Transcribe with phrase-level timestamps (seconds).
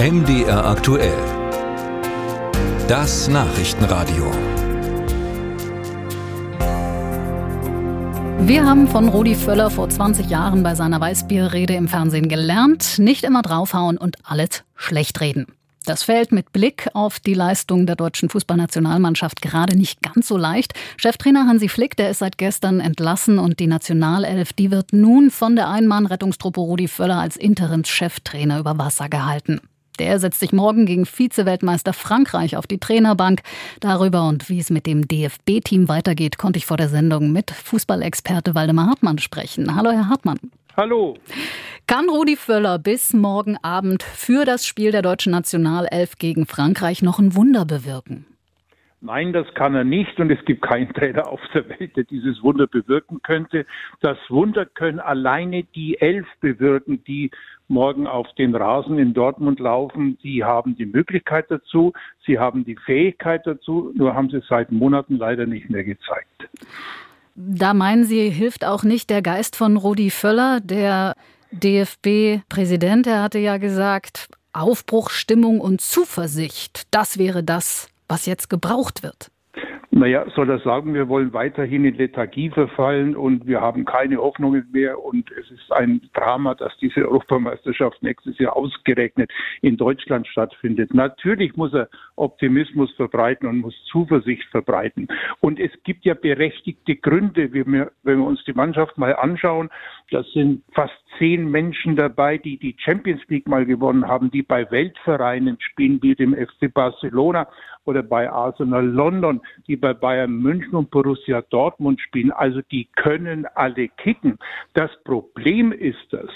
[0.00, 1.18] MDR aktuell.
[2.86, 4.30] Das Nachrichtenradio.
[8.46, 13.24] Wir haben von Rudi Völler vor 20 Jahren bei seiner Weißbierrede im Fernsehen gelernt, nicht
[13.24, 15.46] immer draufhauen und alles schlecht reden.
[15.84, 20.74] Das fällt mit Blick auf die Leistung der deutschen Fußballnationalmannschaft gerade nicht ganz so leicht.
[20.96, 25.56] Cheftrainer Hansi Flick, der ist seit gestern entlassen und die Nationalelf, die wird nun von
[25.56, 29.60] der Einmann-Rettungstruppe Rudi Völler als Interimscheftrainer über Wasser gehalten.
[29.98, 33.40] Der setzt sich morgen gegen Vize-Weltmeister Frankreich auf die Trainerbank.
[33.80, 38.54] Darüber und wie es mit dem DFB-Team weitergeht, konnte ich vor der Sendung mit Fußballexperte
[38.54, 39.74] Waldemar Hartmann sprechen.
[39.74, 40.38] Hallo, Herr Hartmann.
[40.76, 41.16] Hallo.
[41.88, 47.18] Kann Rudi Völler bis morgen Abend für das Spiel der deutschen Nationalelf gegen Frankreich noch
[47.18, 48.26] ein Wunder bewirken?
[49.00, 52.42] Nein, das kann er nicht und es gibt keinen Trainer auf der Welt, der dieses
[52.42, 53.64] Wunder bewirken könnte.
[54.00, 57.30] Das Wunder können alleine die Elf bewirken, die
[57.68, 60.18] morgen auf den Rasen in Dortmund laufen.
[60.22, 61.92] Sie haben die Möglichkeit dazu,
[62.26, 66.48] sie haben die Fähigkeit dazu, nur haben sie es seit Monaten leider nicht mehr gezeigt.
[67.34, 71.14] Da meinen Sie, hilft auch nicht der Geist von Rudi Völler, der
[71.52, 79.30] DFB-Präsident, er hatte ja gesagt, Aufbruchstimmung und Zuversicht, das wäre das, was jetzt gebraucht wird.
[79.98, 84.64] Naja, soll er sagen, wir wollen weiterhin in Lethargie verfallen und wir haben keine Hoffnungen
[84.70, 89.28] mehr und es ist ein Drama, dass diese Europameisterschaft nächstes Jahr ausgerechnet
[89.60, 90.94] in Deutschland stattfindet.
[90.94, 95.08] Natürlich muss er Optimismus verbreiten und muss Zuversicht verbreiten.
[95.40, 99.68] Und es gibt ja berechtigte Gründe, wenn wir, wenn wir uns die Mannschaft mal anschauen.
[100.12, 104.70] Das sind fast zehn Menschen dabei, die die Champions League mal gewonnen haben, die bei
[104.70, 107.48] Weltvereinen spielen, wie dem FC Barcelona
[107.84, 112.30] oder bei Arsenal London, die bei Bayern München und Borussia Dortmund spielen.
[112.32, 114.38] Also die können alle kicken.
[114.74, 116.30] Das Problem ist das,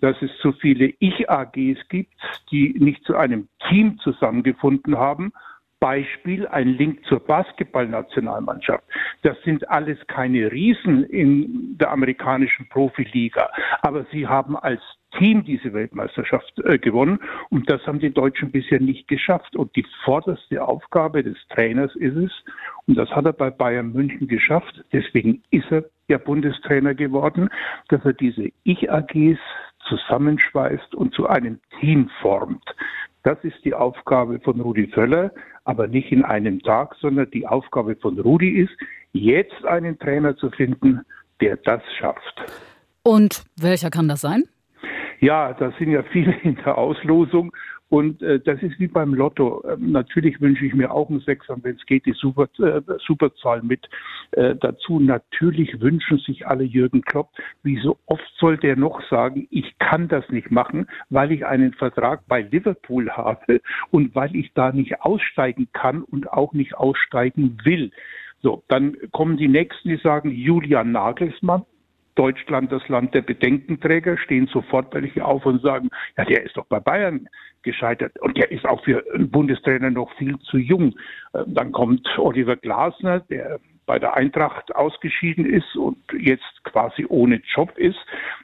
[0.00, 2.14] dass es zu viele Ich-AGs gibt,
[2.50, 5.32] die nicht zu einem Team zusammengefunden haben
[5.82, 8.84] Beispiel ein Link zur Basketballnationalmannschaft.
[9.22, 13.50] Das sind alles keine Riesen in der amerikanischen Profiliga,
[13.80, 14.80] aber sie haben als
[15.18, 17.18] Team diese Weltmeisterschaft äh, gewonnen
[17.50, 19.56] und das haben die Deutschen bisher nicht geschafft.
[19.56, 22.30] Und die vorderste Aufgabe des Trainers ist es,
[22.86, 27.50] und das hat er bei Bayern München geschafft, deswegen ist er ja Bundestrainer geworden,
[27.88, 29.40] dass er diese Ich-AGs
[29.88, 32.71] zusammenschweißt und zu einem Team formt.
[33.22, 35.30] Das ist die Aufgabe von Rudi Völler,
[35.64, 38.72] aber nicht in einem Tag, sondern die Aufgabe von Rudi ist,
[39.12, 41.02] jetzt einen Trainer zu finden,
[41.40, 42.42] der das schafft.
[43.04, 44.44] Und welcher kann das sein?
[45.20, 47.52] Ja, da sind ja viele in der Auslosung
[47.92, 49.62] und äh, das ist wie beim Lotto.
[49.68, 53.60] Ähm, natürlich wünsche ich mir auch einen Sechser, wenn es geht, die Super, äh, Superzahl
[53.60, 53.86] mit
[54.30, 54.98] äh, dazu.
[54.98, 57.28] Natürlich wünschen sich alle Jürgen Klopp.
[57.62, 61.74] Wie so oft soll der noch sagen, ich kann das nicht machen, weil ich einen
[61.74, 63.60] Vertrag bei Liverpool habe
[63.90, 67.90] und weil ich da nicht aussteigen kann und auch nicht aussteigen will.
[68.40, 71.66] So, dann kommen die Nächsten, die sagen, Julian Nagelsmann,
[72.14, 76.66] Deutschland das Land der Bedenkenträger, stehen sofort welche auf und sagen, ja, der ist doch
[76.66, 77.28] bei Bayern
[77.62, 80.94] gescheitert und der ist auch für einen Bundestrainer noch viel zu jung.
[81.32, 87.42] Äh, dann kommt Oliver Glasner, der bei der Eintracht ausgeschieden ist und jetzt quasi ohne
[87.54, 87.98] Job ist.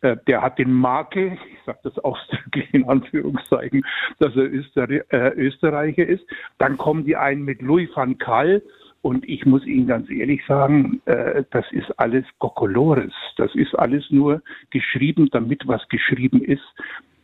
[0.00, 3.84] Äh, der hat den Makel, ich sage das ausdrücklich in Anführungszeichen,
[4.18, 6.24] dass er äh, Österreicher ist.
[6.58, 8.62] Dann kommen die einen mit Louis van Gaal,
[9.02, 13.12] und ich muss Ihnen ganz ehrlich sagen, äh, das ist alles Kokolores.
[13.36, 16.62] Das ist alles nur geschrieben, damit was geschrieben ist.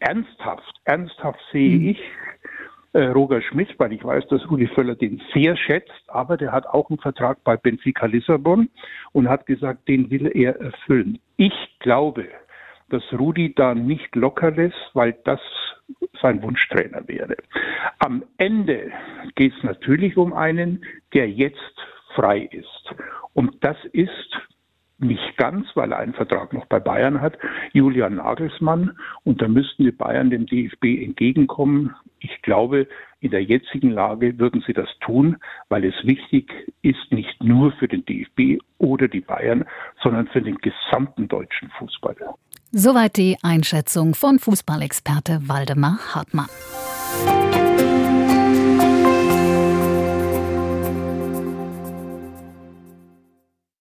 [0.00, 1.88] Ernsthaft, ernsthaft sehe mhm.
[1.90, 2.00] ich
[2.94, 6.66] äh, Roger Schmidt, weil ich weiß, dass Rudi Völler den sehr schätzt, aber der hat
[6.66, 8.68] auch einen Vertrag bei Benfica Lissabon
[9.12, 11.18] und hat gesagt, den will er erfüllen.
[11.36, 12.26] Ich glaube,
[12.90, 15.40] dass Rudi da nicht locker lässt, weil das
[16.20, 17.36] sein Wunschtrainer wäre.
[17.98, 18.90] Am Ende
[19.34, 20.84] geht es natürlich um einen,
[21.14, 21.74] der jetzt
[22.14, 22.94] frei ist.
[23.34, 24.36] Und das ist
[24.98, 27.38] nicht ganz, weil er einen Vertrag noch bei Bayern hat,
[27.72, 28.98] Julian Nagelsmann.
[29.24, 31.94] Und da müssten die Bayern dem DFB entgegenkommen.
[32.18, 32.88] Ich glaube,
[33.20, 35.36] in der jetzigen Lage würden sie das tun,
[35.68, 36.52] weil es wichtig
[36.82, 39.64] ist, nicht nur für den DFB oder die Bayern,
[40.02, 42.16] sondern für den gesamten deutschen Fußball.
[42.72, 46.48] Soweit die Einschätzung von Fußballexperte Waldemar Hartmann.